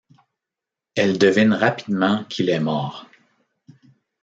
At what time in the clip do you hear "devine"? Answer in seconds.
1.19-1.53